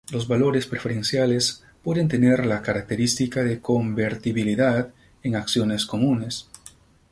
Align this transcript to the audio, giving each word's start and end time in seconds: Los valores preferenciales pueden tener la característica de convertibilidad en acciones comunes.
Los 0.11 0.27
valores 0.27 0.65
preferenciales 0.65 1.63
pueden 1.83 2.07
tener 2.07 2.43
la 2.47 2.63
característica 2.63 3.43
de 3.43 3.59
convertibilidad 3.61 4.91
en 5.21 5.35
acciones 5.35 5.85
comunes. 5.85 6.47